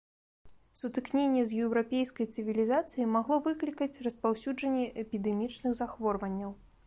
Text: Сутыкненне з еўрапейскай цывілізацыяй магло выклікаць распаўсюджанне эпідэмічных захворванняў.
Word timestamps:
Сутыкненне 0.79 1.41
з 1.49 1.59
еўрапейскай 1.65 2.25
цывілізацыяй 2.37 3.07
магло 3.15 3.35
выклікаць 3.47 4.01
распаўсюджанне 4.09 4.85
эпідэмічных 5.03 5.71
захворванняў. 5.81 6.51